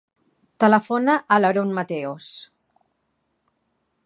[0.63, 2.31] Telefona a l'Haroun Mateos.